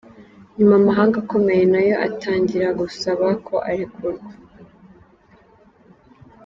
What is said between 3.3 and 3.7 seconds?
ko